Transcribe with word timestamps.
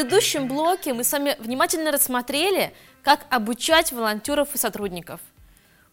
предыдущем 0.00 0.48
блоке 0.48 0.94
мы 0.94 1.04
с 1.04 1.12
вами 1.12 1.36
внимательно 1.40 1.92
рассмотрели, 1.92 2.72
как 3.02 3.26
обучать 3.28 3.92
волонтеров 3.92 4.54
и 4.54 4.58
сотрудников. 4.58 5.20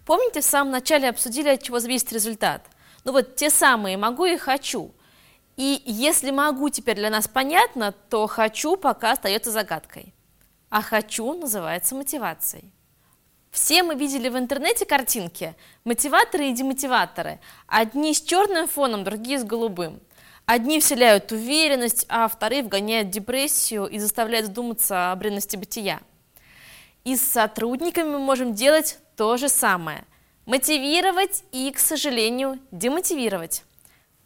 Помните, 0.06 0.40
в 0.40 0.46
самом 0.46 0.72
начале 0.72 1.10
обсудили, 1.10 1.50
от 1.50 1.62
чего 1.62 1.80
зависит 1.80 2.14
результат? 2.14 2.62
Ну 3.04 3.12
вот 3.12 3.36
те 3.36 3.50
самые 3.50 3.98
«могу» 3.98 4.24
и 4.24 4.38
«хочу». 4.38 4.94
И 5.58 5.82
если 5.86 6.32
«могу» 6.32 6.70
теперь 6.70 6.96
для 6.96 7.10
нас 7.10 7.28
понятно, 7.28 7.92
то 7.92 8.28
«хочу» 8.28 8.78
пока 8.78 9.12
остается 9.12 9.52
загадкой. 9.52 10.14
А 10.70 10.82
«хочу» 10.82 11.34
называется 11.34 11.94
мотивацией. 11.94 12.72
Все 13.52 13.84
мы 13.84 13.96
видели 13.96 14.30
в 14.30 14.38
интернете 14.38 14.86
картинки, 14.86 15.54
мотиваторы 15.84 16.48
и 16.48 16.54
демотиваторы. 16.54 17.42
Одни 17.68 18.14
с 18.14 18.22
черным 18.22 18.70
фоном, 18.70 19.04
другие 19.04 19.38
с 19.38 19.44
голубым. 19.44 20.00
Одни 20.48 20.80
вселяют 20.80 21.34
уверенность, 21.34 22.06
а 22.08 22.30
вторые 22.30 22.64
вгоняют 22.64 23.10
депрессию 23.10 23.86
и 23.86 24.00
заставляют 24.00 24.46
задуматься 24.46 25.12
о 25.12 25.16
бренности 25.18 25.58
бытия. 25.58 26.00
И 27.04 27.18
с 27.18 27.22
сотрудниками 27.22 28.12
мы 28.12 28.20
можем 28.20 28.54
делать 28.54 28.98
то 29.18 29.36
же 29.36 29.50
самое. 29.50 30.06
Мотивировать 30.46 31.44
и, 31.52 31.70
к 31.72 31.80
сожалению, 31.80 32.60
демотивировать. 32.72 33.66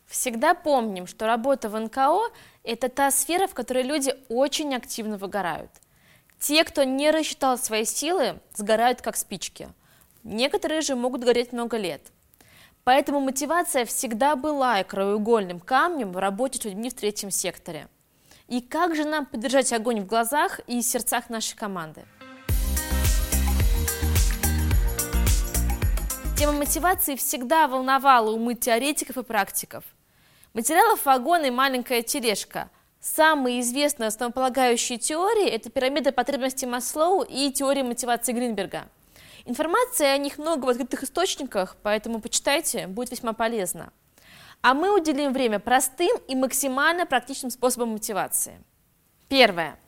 Всегда 0.05 0.53
помним, 0.53 1.07
что 1.07 1.25
работа 1.25 1.69
в 1.69 1.79
НКО– 1.79 2.29
это 2.63 2.87
та 2.89 3.09
сфера, 3.09 3.47
в 3.47 3.55
которой 3.55 3.81
люди 3.81 4.13
очень 4.29 4.75
активно 4.75 5.17
выгорают. 5.17 5.71
Те, 6.39 6.63
кто 6.65 6.83
не 6.83 7.09
рассчитал 7.09 7.57
свои 7.57 7.83
силы, 7.83 8.39
сгорают 8.53 9.01
как 9.01 9.15
спички. 9.17 9.69
Некоторые 10.23 10.81
же 10.81 10.95
могут 10.95 11.23
гореть 11.23 11.51
много 11.51 11.77
лет– 11.77 12.03
Поэтому 12.83 13.19
мотивация 13.19 13.85
всегда 13.85 14.35
была 14.35 14.79
и 14.79 14.83
краеугольным 14.83 15.59
камнем 15.59 16.11
в 16.11 16.17
работе 16.17 16.59
с 16.59 16.65
людьми 16.65 16.89
в 16.89 16.95
третьем 16.95 17.29
секторе. 17.29 17.87
И 18.47 18.59
как 18.59 18.95
же 18.95 19.05
нам 19.05 19.27
поддержать 19.27 19.71
огонь 19.71 20.01
в 20.01 20.07
глазах 20.07 20.59
и 20.65 20.81
сердцах 20.81 21.29
нашей 21.29 21.55
команды? 21.55 22.03
Тема 26.37 26.53
мотивации 26.53 27.15
всегда 27.15 27.67
волновала 27.67 28.31
умы 28.31 28.55
теоретиков 28.55 29.17
и 29.17 29.23
практиков. 29.23 29.83
Материалов 30.53 31.05
вагон 31.05 31.45
и 31.45 31.51
маленькая 31.51 32.01
тележка. 32.01 32.71
Самые 32.99 33.61
известные 33.61 34.07
основополагающие 34.07 34.97
теории– 34.97 35.47
это 35.49 35.69
пирамида 35.69 36.11
потребностей 36.11 36.65
Маслоу 36.65 37.21
и 37.21 37.51
теория 37.51 37.83
мотивации 37.83 38.33
Гринберга– 38.33 38.87
Информации 39.45 40.05
о 40.05 40.17
них 40.17 40.37
много 40.37 40.65
в 40.65 40.69
открытых 40.69 41.03
источниках, 41.03 41.75
поэтому 41.81 42.19
почитайте, 42.21 42.87
будет 42.87 43.11
весьма 43.11 43.33
полезно. 43.33 43.91
А 44.61 44.73
мы 44.73 44.95
уделим 44.95 45.33
время 45.33 45.59
простым 45.59 46.15
и 46.27 46.35
максимально 46.35 47.05
практичным 47.05 47.49
способам 47.49 47.89
мотивации. 47.89 48.61
Первое. 49.27 49.79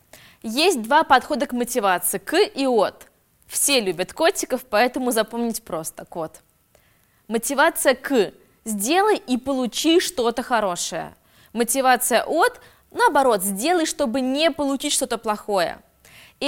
Есть 0.42 0.82
два 0.82 1.04
подхода 1.04 1.46
к 1.46 1.52
мотивации– 1.52 2.18
к 2.24 2.36
и 2.36 2.66
от. 2.66 3.06
Все 3.46 3.80
любят 3.80 4.12
котиков, 4.12 4.64
поэтому 4.64 5.12
запомнить 5.12 5.62
просто– 5.62 6.04
кот. 6.08 6.42
Мотивация 7.28 7.94
к– 7.94 8.32
сделай 8.64 9.16
и 9.16 9.36
получи 9.36 10.00
что-то 10.00 10.42
хорошее. 10.42 11.14
Мотивация 11.52 12.24
от– 12.24 12.60
наоборот, 12.90 13.42
сделай, 13.42 13.86
чтобы 13.86 14.20
не 14.20 14.50
получить 14.50 14.92
что-то 14.92 15.18
плохое– 15.18 15.78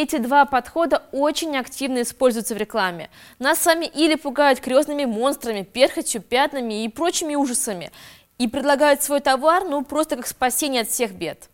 эти 0.02 0.19
два 0.19 0.44
подхода 0.44 1.02
очень 1.12 1.56
активно 1.56 2.02
используются 2.02 2.55
в 2.55 2.58
рекламе. 2.58 3.11
Нас 3.39 3.58
с 3.58 3.66
вами 3.66 3.86
или 3.86 4.14
пугают 4.14 4.61
крестными 4.61 5.05
монстрами, 5.05 5.62
перхотью, 5.62 6.22
пятнами 6.22 6.84
и 6.84 6.88
прочими 6.88 7.34
ужасами, 7.34 7.91
и 8.38 8.48
предлагают 8.48 9.03
свой 9.03 9.20
товар, 9.20 9.64
ну, 9.64 9.84
просто 9.84 10.16
как 10.16 10.27
спасение 10.27 10.83
от 10.83 10.88
всех 10.88 11.12
бед. 11.12 11.48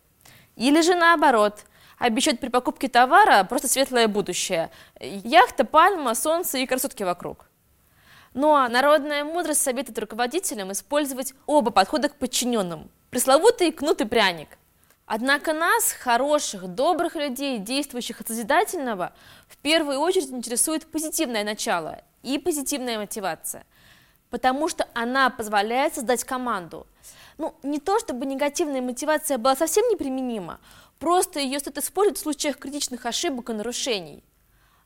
Или 0.55 0.81
же 0.81 0.95
наоборот, 0.95 1.61
обещают 1.97 2.39
при 2.39 2.49
покупке 2.49 2.89
товара 2.89 3.43
просто 3.45 3.67
светлое 3.67 4.07
будущее. 4.07 4.69
Яхта, 4.99 5.63
пальма, 5.63 6.15
солнце 6.15 6.57
и 6.59 6.65
красотки 6.65 7.03
вокруг. 7.03 7.49
Ну 8.33 8.53
а 8.53 8.67
народная 8.67 9.23
мудрость 9.23 9.61
советует 9.61 9.99
руководителям 9.99 10.71
использовать 10.71 11.33
оба 11.45 11.71
подхода 11.71 12.09
к 12.09 12.15
подчиненным. 12.15 12.89
Пресловутый 13.11 13.71
кнут 13.71 14.01
и 14.01 14.05
пряник– 14.05 14.49
Однако 15.05 15.53
нас, 15.53 15.91
хороших, 15.91 16.67
добрых 16.67 17.15
людей, 17.15 17.59
действующих 17.59 18.21
от 18.21 18.27
созидательного, 18.27 19.13
в 19.47 19.57
первую 19.57 19.99
очередь 19.99 20.31
интересует 20.31 20.85
позитивное 20.85 21.43
начало 21.43 22.01
и 22.21 22.37
позитивная 22.37 22.97
мотивация, 22.97 23.65
потому 24.29 24.69
что 24.69 24.87
она 24.93 25.29
позволяет 25.29 25.95
создать 25.95 26.23
команду. 26.23 26.87
Ну, 27.37 27.53
не 27.63 27.79
то 27.79 27.99
чтобы 27.99 28.25
негативная 28.25 28.81
мотивация 28.81 29.37
была 29.37 29.55
совсем 29.55 29.85
неприменима, 29.89 30.59
просто 30.99 31.39
ее 31.39 31.59
стоит 31.59 31.79
использовать 31.79 32.19
в 32.19 32.23
случаях 32.23 32.57
критичных 32.57 33.05
ошибок 33.05 33.49
и 33.49 33.53
нарушений. 33.53 34.23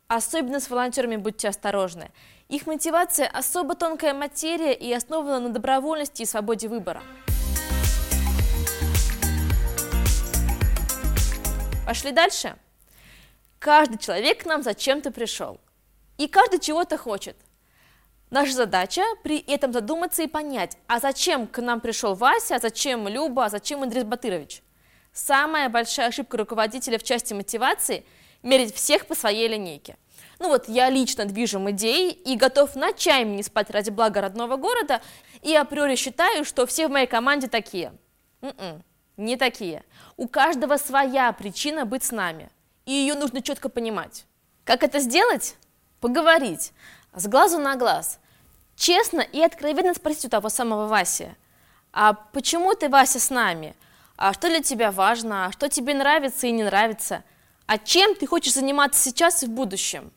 Особенно 0.07 0.59
с 0.59 0.69
волонтерами 0.69 1.17
будьте 1.17 1.49
осторожны. 1.49 2.11
Их 2.47 2.65
мотивация 2.65 3.27
особо 3.27 3.75
тонкая 3.75 4.13
материя 4.13 4.73
и 4.73 4.91
основана 4.93 5.41
на 5.41 5.49
добровольности 5.49 6.21
и 6.21 6.25
свободе 6.25 6.69
выбора. 6.69 7.03
Пошли 11.87 12.11
дальше. 12.11 12.57
Каждый 13.59 13.97
человек 13.97 14.43
к 14.43 14.45
нам 14.45 14.61
зачем-то 14.61 15.09
пришел. 15.09 15.57
И 16.17 16.27
каждый 16.27 16.59
чего-то 16.59 16.97
хочет. 16.97 17.37
Наша 18.29 18.51
задача 18.51 19.03
при 19.23 19.39
этом 19.39 19.71
задуматься 19.71 20.21
и 20.21 20.27
понять, 20.27 20.77
а 20.87 20.99
зачем 20.99 21.47
к 21.47 21.61
нам 21.61 21.79
пришел 21.79 22.13
Вася, 22.13 22.57
а 22.57 22.59
зачем 22.59 23.07
Люба, 23.07 23.45
а 23.45 23.49
зачем 23.49 23.83
Андрей 23.83 24.03
Батырович. 24.03 24.63
Самая 25.13 25.69
большая 25.69 26.09
ошибка 26.09 26.35
руководителя 26.35 26.99
в 26.99 27.03
части 27.03 27.33
мотивации– 27.33 28.05
мерить 28.43 28.75
всех 28.75 29.05
по 29.05 29.15
своей 29.15 29.47
линейке. 29.47 29.95
Ну 30.39 30.49
вот 30.49 30.67
я 30.67 30.89
лично 30.89 31.23
движим 31.23 31.71
идеей 31.71 32.11
и 32.11 32.35
готов 32.35 32.75
ночами 32.75 33.37
не 33.37 33.43
спать 33.43 33.69
ради 33.69 33.91
блага 33.91 34.19
родного 34.19 34.57
города, 34.57 35.01
и 35.41 35.55
априори 35.55 35.95
считаю, 35.95 36.43
что 36.43 36.65
все 36.65 36.89
в 36.89 36.91
моей 36.91 37.07
команде 37.07 37.47
такие. 37.47 37.93
М-м 38.41 38.83
не 39.17 39.35
такие. 39.35 39.83
У 40.15 40.27
каждого 40.27 40.77
своя 40.77 41.31
причина 41.33 41.85
быть 41.85 42.03
с 42.03 42.11
нами, 42.11 42.49
и 42.85 42.91
ее 42.91 43.15
нужно 43.15 43.41
четко 43.41 43.67
понимать. 43.67 44.25
Как 44.63 44.83
это 44.83 44.99
сделать? 44.99 45.55
Поговорить, 45.99 46.71
с 47.15 47.27
глазу 47.27 47.57
на 47.57 47.75
глаз. 47.75 48.19
Честно 48.75 49.21
и 49.21 49.41
откровенно 49.41 49.93
спросить 49.95 50.25
у 50.25 50.29
того 50.29 50.49
самого 50.49 50.87
Васи, 50.87 51.29
а 51.91 52.13
почему 52.13 52.75
ты, 52.75 52.89
Вася, 52.89 53.19
с 53.19 53.31
нами? 53.31 53.75
А 54.17 54.33
что 54.33 54.49
для 54.49 54.61
тебя 54.61 54.91
важно? 54.91 55.47
А 55.47 55.51
что 55.51 55.67
тебе 55.67 55.95
нравится 55.95 56.45
и 56.45 56.51
не 56.51 56.63
нравится? 56.63 57.23
А 57.65 57.79
чем 57.79 58.13
ты 58.13 58.27
хочешь 58.27 58.53
заниматься 58.53 59.01
сейчас 59.01 59.41
и 59.41 59.47
в 59.47 59.49
будущем? 59.49 60.11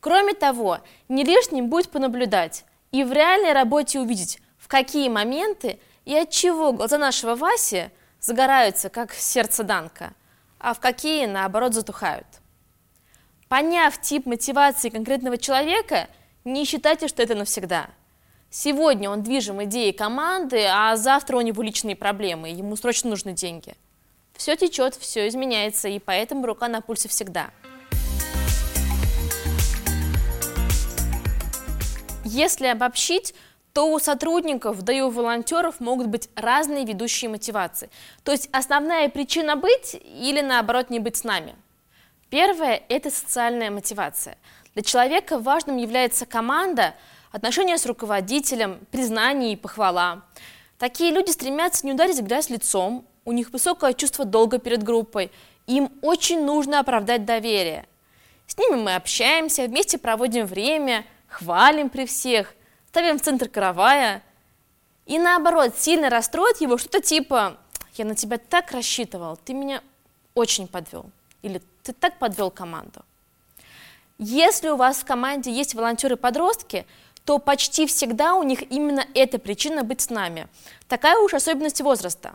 Кроме 0.00 0.34
того, 0.34 0.80
не 1.08 1.22
лишним 1.22 1.68
будет 1.68 1.90
понаблюдать 1.90 2.64
и 2.90 3.04
в 3.04 3.12
реальной 3.12 3.52
работе 3.52 4.00
увидеть, 4.00 4.40
в 4.58 4.66
какие 4.66 5.08
моменты 5.08 5.78
и 6.04 6.16
от 6.16 6.30
чего 6.30 6.72
глаза 6.72 6.98
нашего 6.98 7.36
Васи 7.36 7.90
загораются, 8.20 8.90
как 8.90 9.12
сердце 9.12 9.64
Данка, 9.64 10.12
а 10.58 10.74
в 10.74 10.80
какие, 10.80 11.26
наоборот, 11.26 11.74
затухают. 11.74 12.26
Поняв 13.48 14.00
тип 14.00 14.26
мотивации 14.26 14.90
конкретного 14.90 15.38
человека, 15.38 16.08
не 16.44 16.64
считайте, 16.64 17.08
что 17.08 17.22
это 17.22 17.34
навсегда. 17.34 17.88
Сегодня 18.50 19.10
он 19.10 19.22
движим 19.22 19.62
идеей 19.64 19.92
команды, 19.92 20.64
а 20.66 20.96
завтра 20.96 21.36
у 21.36 21.40
него 21.40 21.62
личные 21.62 21.96
проблемы, 21.96 22.48
ему 22.48 22.76
срочно 22.76 23.10
нужны 23.10 23.32
деньги. 23.32 23.74
Все 24.34 24.56
течет, 24.56 24.94
все 24.94 25.28
изменяется, 25.28 25.88
и 25.88 25.98
поэтому 25.98 26.46
рука 26.46 26.68
на 26.68 26.80
пульсе 26.80 27.08
всегда. 27.08 27.50
Если 32.24 32.66
обобщить, 32.66 33.34
то 33.72 33.92
у 33.92 33.98
сотрудников, 33.98 34.82
да 34.82 34.92
и 34.92 35.00
у 35.00 35.10
волонтеров 35.10 35.80
могут 35.80 36.08
быть 36.08 36.28
разные 36.34 36.84
ведущие 36.84 37.30
мотивации. 37.30 37.88
То 38.24 38.32
есть 38.32 38.48
основная 38.52 39.08
причина 39.08 39.56
быть 39.56 40.00
или 40.04 40.40
наоборот 40.40 40.90
не 40.90 40.98
быть 40.98 41.16
с 41.16 41.24
нами. 41.24 41.54
Первое– 42.30 42.82
это 42.88 43.10
социальная 43.10 43.70
мотивация. 43.70 44.38
Для 44.74 44.82
человека 44.82 45.38
важным 45.38 45.76
является 45.76 46.26
команда, 46.26 46.94
отношения 47.32 47.78
с 47.78 47.86
руководителем, 47.86 48.80
признание 48.90 49.52
и 49.52 49.56
похвала. 49.56 50.22
Такие 50.78 51.12
люди 51.12 51.30
стремятся 51.30 51.86
не 51.86 51.92
ударить 51.92 52.20
грязь 52.20 52.50
лицом, 52.50 53.06
у 53.24 53.32
них 53.32 53.50
высокое 53.50 53.92
чувство 53.92 54.24
долга 54.24 54.58
перед 54.58 54.82
группой, 54.82 55.30
им 55.66 55.92
очень 56.02 56.44
нужно 56.44 56.80
оправдать 56.80 57.24
доверие. 57.24 57.86
С 58.46 58.56
ними 58.58 58.76
мы 58.76 58.96
общаемся, 58.96 59.66
вместе 59.66 59.98
проводим 59.98 60.46
время, 60.46 61.04
хвалим 61.28 61.88
при 61.90 62.06
всех, 62.06 62.54
ставим 62.90 63.18
в 63.18 63.22
центр 63.22 63.48
каравая, 63.48 64.22
и 65.06 65.18
наоборот, 65.18 65.74
сильно 65.76 66.10
расстроит 66.10 66.60
его 66.60 66.76
что-то 66.76 67.00
типа 67.00 67.56
«я 67.94 68.04
на 68.04 68.14
тебя 68.14 68.38
так 68.38 68.72
рассчитывал, 68.72 69.36
ты 69.36 69.54
меня 69.54 69.82
очень 70.34 70.66
подвел» 70.66 71.06
или 71.42 71.62
«ты 71.82 71.92
так 71.92 72.18
подвел 72.18 72.50
команду». 72.50 73.04
Если 74.18 74.68
у 74.68 74.76
вас 74.76 74.98
в 74.98 75.04
команде 75.04 75.50
есть 75.50 75.74
волонтеры-подростки, 75.74 76.84
то 77.24 77.38
почти 77.38 77.86
всегда 77.86 78.34
у 78.34 78.42
них 78.42 78.70
именно 78.70 79.06
эта 79.14 79.38
причина 79.38 79.84
быть 79.84 80.00
с 80.00 80.10
нами. 80.10 80.48
Такая 80.88 81.16
уж 81.18 81.32
особенность 81.32 81.80
возраста. 81.80 82.34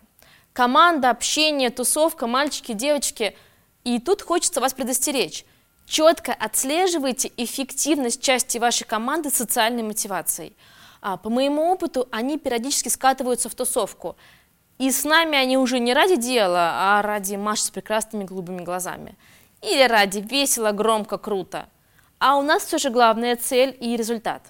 Команда, 0.54 1.10
общение, 1.10 1.70
тусовка, 1.70 2.28
мальчики, 2.28 2.72
девочки 2.72 3.36
И 3.84 4.00
тут 4.00 4.22
хочется 4.22 4.62
вас 4.62 4.74
предостеречь. 4.74 5.46
Четко 5.86 6.34
отслеживайте 6.34 7.32
эффективность 7.38 8.22
части 8.22 8.58
вашей 8.58 8.86
команды 8.86 9.30
социальной 9.30 9.84
мотивацией. 9.84 10.56
А, 11.02 11.18
по 11.18 11.30
моему 11.30 11.72
опыту, 11.72 12.08
они 12.12 12.40
периодически 12.40 12.90
скатываются 12.90 13.50
в 13.50 13.56
тусовку. 13.56 14.16
И 14.80 14.92
с 14.92 15.04
нами 15.04 15.38
они 15.38 15.58
уже 15.58 15.80
не 15.80 15.94
ради 15.94 16.16
дела, 16.16 16.98
а 16.98 17.02
ради 17.02 17.36
Маши 17.36 17.64
с 17.64 17.70
прекрасными 17.70 18.24
голубыми 18.24 18.62
глазами. 18.62 19.16
Или 19.62 19.84
ради 19.84 20.20
весело, 20.20 20.72
громко, 20.72 21.18
круто. 21.18 21.70
А 22.18 22.38
у 22.38 22.42
нас 22.42 22.66
все 22.66 22.78
же 22.78 22.90
главная 22.90 23.36
цель 23.36 23.78
и 23.80 23.96
результат. 23.96 24.42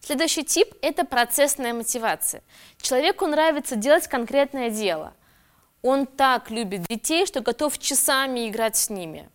Следующий 0.00 0.44
тип– 0.44 0.74
это 0.82 1.04
процессная 1.04 1.72
мотивация. 1.72 2.42
Человеку 2.80 3.26
нравится 3.26 3.74
делать 3.74 4.06
конкретное 4.06 4.70
дело. 4.70 5.14
Он 5.82 6.06
так 6.06 6.50
любит 6.50 6.82
детей, 6.88 7.26
что 7.26 7.40
готов 7.40 7.78
часами 7.78 8.48
играть 8.48 8.76
с 8.76 8.90
ними. 8.90 9.28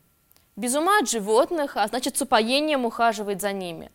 Без 0.56 0.76
ума 0.76 1.00
от 1.00 1.10
животных, 1.10 1.78
а 1.78 1.88
значит 1.88 2.18
с 2.18 2.22
упоением 2.22 2.86
ухаживает 2.86 3.42
за 3.42 3.52
ними. 3.52 3.92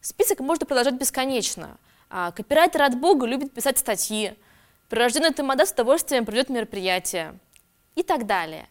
Список 0.00 0.40
можно 0.40 0.66
продолжать 0.66 0.94
бесконечно. 0.94 1.78
А 2.10 2.32
копирайтер 2.32 2.82
от 2.82 2.98
Бога 2.98 3.26
любит 3.26 3.52
писать 3.52 3.78
статьи. 3.78 4.34
Прирожденный 4.88 5.32
тамада 5.32 5.66
с 5.66 5.72
удовольствием 5.72 6.24
придет 6.24 6.48
мероприятие. 6.48 7.38
И 7.94 8.02
так 8.02 8.26
далее. 8.26 8.68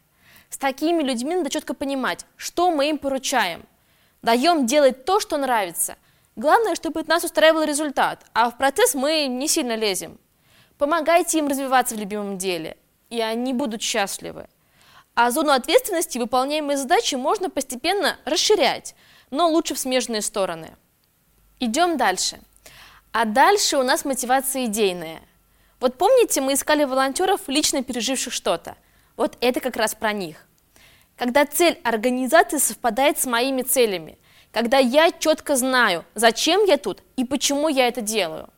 С 0.50 0.58
такими 0.58 1.02
людьми 1.02 1.36
надо 1.36 1.50
четко 1.50 1.74
понимать, 1.74 2.26
что 2.38 2.72
мы 2.72 2.90
им 2.90 2.98
поручаем. 2.98 3.66
Даем 4.22 4.66
делать 4.66 5.06
то, 5.06 5.20
что 5.20 5.38
нравится. 5.38 5.98
Главное, 6.36 6.76
чтобы 6.76 7.00
от 7.00 7.08
нас 7.08 7.24
устраивал 7.24 7.64
результат, 7.64 8.26
а 8.34 8.50
в 8.50 8.58
процесс 8.58 8.94
мы 8.94 9.26
не 9.28 9.48
сильно 9.48 9.76
лезем. 9.76 10.20
Помогайте 10.78 11.40
им 11.40 11.48
развиваться 11.48 11.96
в 11.96 12.00
любимом 12.00 12.38
деле– 12.38 12.78
и 13.10 13.22
они 13.22 13.54
будут 13.54 13.82
счастливы. 13.82 14.48
А 15.16 15.32
зону 15.32 15.52
ответственности 15.52 16.18
выполняемой 16.18 16.76
задачи 16.76 17.16
можно 17.16 17.50
постепенно 17.50 18.18
расширять, 18.26 18.96
но 19.32 19.50
лучше 19.50 19.74
в 19.74 19.80
смежные 19.80 20.22
стороны. 20.22 20.76
Идем 21.60 21.98
дальше. 21.98 22.40
А 23.12 23.26
дальше 23.26 23.78
у 23.78 23.84
нас 23.84 24.06
мотивация 24.06 24.66
идейная. 24.66 25.22
Вот 25.80 25.98
помните, 25.98 26.42
мы 26.42 26.54
искали 26.54 26.84
волонтеров, 26.84 27.42
лично 27.48 27.84
переживших 27.84 28.34
что-то? 28.34 28.76
Вот 29.16 29.38
это 29.40 29.62
как 29.62 29.78
раз 29.78 29.96
про 29.96 30.12
них. 30.12 30.46
Когда 31.16 31.46
цель 31.46 31.80
организации 31.84 32.58
совпадает 32.58 33.18
с 33.18 33.26
моими 33.26 33.62
целями, 33.62 34.18
когда 34.52 34.78
я 34.78 35.12
четко 35.12 35.56
знаю, 35.56 36.06
зачем 36.14 36.66
я 36.66 36.78
тут 36.78 37.02
и 37.16 37.24
почему 37.24 37.70
я 37.70 37.88
это 37.88 38.02
делаю. 38.02 38.50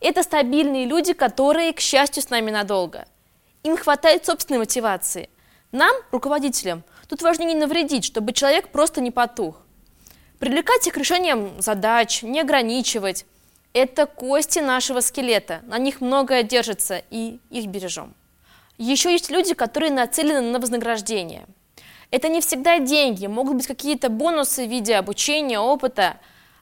Это 0.00 0.22
стабильные 0.24 0.86
люди, 0.86 1.12
которые, 1.12 1.72
к 1.72 1.80
счастью, 1.80 2.22
с 2.22 2.30
нами 2.30 2.50
надолго– 2.50 3.06
им 3.62 3.76
хватает 3.76 4.24
собственной 4.24 4.60
мотивации. 4.60 5.28
Нам, 5.72 5.94
руководителям, 6.10 6.82
тут 7.08 7.22
важно 7.22 7.44
не 7.44 7.54
навредить, 7.54 8.04
чтобы 8.04 8.32
человек 8.32 8.68
просто 8.70 9.00
не 9.00 9.10
потух. 9.10 9.56
Привлекать 10.38 10.86
их 10.86 10.94
к 10.94 10.96
решениям 10.96 11.60
задач, 11.60 12.22
не 12.22 12.40
ограничивать. 12.40 13.24
Это 13.72 14.06
кости 14.06 14.58
нашего 14.58 15.00
скелета, 15.00 15.60
на 15.66 15.78
них 15.78 16.00
многое 16.00 16.42
держится, 16.42 17.02
и 17.10 17.38
их 17.50 17.66
бережем. 17.66 18.14
Еще 18.78 19.12
есть 19.12 19.30
люди, 19.30 19.54
которые 19.54 19.92
нацелены 19.92 20.40
на 20.40 20.58
вознаграждение. 20.58 21.46
Это 22.10 22.28
не 22.28 22.40
всегда 22.40 22.80
деньги, 22.80 23.26
могут 23.26 23.56
быть 23.56 23.66
какие-то 23.68 24.08
бонусы 24.08 24.66
в 24.66 24.70
виде 24.70 24.96
обучения, 24.96 25.60
опыта. 25.60 26.16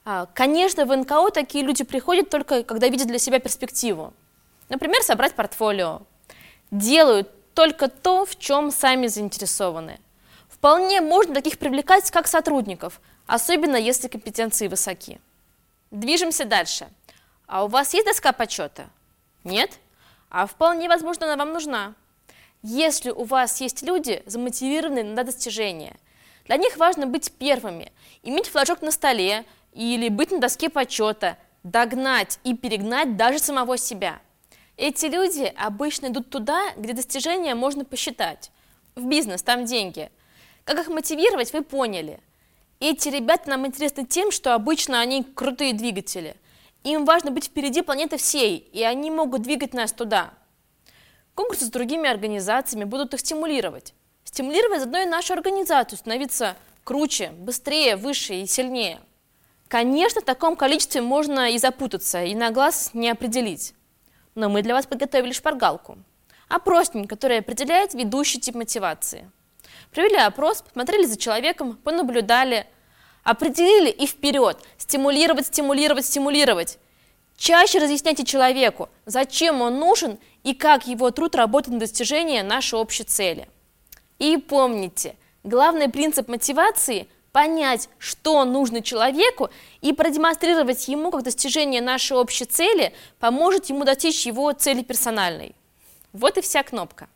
А, 0.05 0.27
конечно, 0.35 0.85
в 0.85 0.95
НКО 0.95 1.31
такие 1.31 1.65
люди 1.65 1.85
приходят 1.85 2.29
только, 2.29 2.63
когда 2.65 2.89
видят 2.89 3.07
для 3.07 3.19
себя 3.19 3.39
перспективу. 3.39 4.13
Например, 4.69 5.01
собрать 5.03 5.35
портфолио, 5.35 6.03
делают 6.71 7.31
только 7.59 7.89
то, 7.89 8.25
в 8.25 8.39
чем 8.39 8.71
сами 8.71 9.09
заинтересованы. 9.09 9.99
Вполне 10.49 11.01
можно 11.01 11.35
таких 11.35 11.59
привлекать 11.59 12.09
как 12.13 12.29
сотрудников, 12.29 13.01
особенно 13.27 13.75
если 13.75 14.07
компетенции 14.07 14.69
высоки. 14.69 15.21
Движемся 15.91 16.45
дальше. 16.45 16.87
А 17.49 17.65
у 17.65 17.67
вас 17.67 17.95
есть 17.95 18.07
доска 18.07 18.31
почета? 18.31 18.89
Нет? 19.43 19.81
А 20.31 20.47
вполне 20.47 20.89
возможно 20.89 21.27
она 21.27 21.35
вам 21.35 21.53
нужна. 21.53 21.95
Если 22.63 23.11
у 23.11 23.25
вас 23.25 23.61
есть 23.61 23.83
люди, 23.83 24.23
замотивированные 24.25 25.03
на 25.03 25.25
достижение, 25.25 25.97
для 26.45 26.59
них 26.59 26.77
важно 26.77 27.09
быть 27.09 27.33
первыми, 27.33 27.91
иметь 28.23 28.47
флажок 28.47 28.83
на 28.83 28.93
столе 28.93 29.45
или 29.73 30.09
быть 30.11 30.31
на 30.31 30.39
доске 30.39 30.69
почета, 30.71 31.37
догнать 31.65 32.39
и 32.45 32.55
перегнать 32.55 33.17
даже 33.17 33.41
самого 33.41 33.77
себя– 33.79 34.21
эти 34.79 35.07
люди 35.07 35.53
обычно 35.57 36.07
идут 36.07 36.31
туда, 36.31 36.73
где 36.77 36.93
достижения 36.93 37.57
можно 37.57 37.85
посчитать. 37.85 38.53
В 38.95 39.07
бизнес, 39.07 39.43
там 39.43 39.65
деньги. 39.65 40.09
Как 40.65 40.79
их 40.79 40.89
мотивировать, 40.89 41.53
вы 41.53 41.63
поняли. 41.63 42.21
Эти 42.79 43.09
ребята 43.09 43.51
нам 43.51 43.67
интересны 43.67 44.07
тем, 44.07 44.31
что 44.31 44.55
обычно 44.55 45.01
они 45.01 45.25
крутые 45.25 45.73
двигатели. 45.73 46.37
Им 46.85 47.05
важно 47.07 47.33
быть 47.33 47.47
впереди 47.47 47.83
планеты 47.83 48.19
всей, 48.19 48.59
и 48.73 48.85
они 48.85 49.11
могут 49.11 49.43
двигать 49.43 49.75
нас 49.75 49.93
туда. 49.93 50.31
Конкурсы 51.35 51.65
с 51.65 51.71
другими 51.71 52.09
организациями 52.09 52.85
будут 52.85 53.15
их 53.15 53.21
стимулировать. 53.21 53.95
Стимулировать 54.23 54.79
заодно 54.79 55.01
и 55.01 55.07
нашу 55.07 55.33
организацию, 55.33 55.99
становиться 55.99 56.57
круче, 56.85 57.31
быстрее, 57.31 57.97
выше 57.97 58.35
и 58.35 58.47
сильнее. 58.47 59.01
Конечно, 59.67 60.21
в 60.21 60.25
таком 60.25 60.55
количестве 60.55 61.03
можно 61.03 61.51
и 61.51 61.59
запутаться, 61.59 62.23
и 62.23 62.37
на 62.37 62.53
глаз 62.53 62.91
не 62.95 63.11
определить 63.11 63.75
но 64.38 64.49
мы 64.49 64.62
для 64.62 64.75
вас 64.75 64.87
подготовили 64.87 65.32
шпаргалку. 65.32 65.99
Опросник, 66.49 67.11
который 67.11 67.38
определяет 67.38 67.93
ведущий 67.93 68.38
тип 68.40 68.55
мотивации. 68.55 69.31
Провели 69.93 70.17
опрос, 70.17 70.62
посмотрели 70.62 71.05
за 71.06 71.19
человеком, 71.19 71.76
понаблюдали, 71.76 72.67
определили 73.25 73.90
и 73.90 74.06
вперед. 74.06 74.58
Стимулировать, 74.79 75.46
стимулировать, 75.46 76.06
стимулировать. 76.06 76.79
Чаще 77.37 77.81
разъясняйте 77.81 78.25
человеку, 78.25 78.88
зачем 79.06 79.61
он 79.61 79.79
нужен 79.79 80.19
и 80.44 80.55
как 80.55 80.87
его 80.87 81.11
труд 81.11 81.35
работает 81.35 81.75
на 81.75 81.81
достижение 81.81 82.43
нашей 82.43 82.79
общей 82.79 83.05
цели. 83.05 83.49
И 84.19 84.37
помните, 84.37 85.17
главный 85.43 85.88
принцип 85.88 86.29
мотивации– 86.29 87.08
понять, 87.33 87.89
что 87.99 88.45
нужно 88.45 88.83
человеку, 88.83 89.51
и 89.81 89.93
продемонстрировать 89.93 90.89
ему, 90.89 91.11
как 91.11 91.23
достижение 91.23 91.81
нашей 91.81 92.17
общей 92.17 92.45
цели 92.45 92.93
поможет 93.19 93.67
ему 93.67 93.85
достичь 93.85 94.27
его 94.27 94.53
цели 94.53 94.83
персональной. 94.83 95.55
Вот 96.13 96.39
и 96.39 96.41
вся 96.41 96.63
кнопка. 96.63 97.09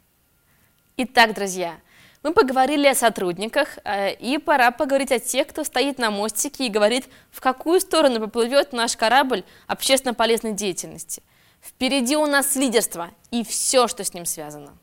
Итак, 0.97 1.35
друзья, 1.35 1.77
мы 2.23 2.33
поговорили 2.35 2.87
о 2.87 2.95
сотрудниках, 2.95 3.79
э, 3.85 4.15
и 4.15 4.39
пора 4.39 4.71
поговорить 4.71 5.11
о 5.11 5.19
тех, 5.19 5.49
кто 5.49 5.65
стоит 5.65 5.99
на 5.99 6.11
мостике 6.11 6.67
и 6.67 6.71
говорит, 6.71 7.07
в 7.31 7.41
какую 7.41 7.81
сторону 7.81 8.21
поплывет 8.21 8.73
наш 8.73 8.97
корабль 8.97 9.45
общественно 9.67 10.15
полезной 10.15 10.53
деятельности. 10.53 11.23
Впереди 11.61 12.17
у 12.17 12.27
нас 12.27 12.55
лидерство 12.55 13.11
и 13.31 13.45
все, 13.45 13.89
что 13.89 14.05
с 14.05 14.15
ним 14.15 14.27
связано. 14.27 14.77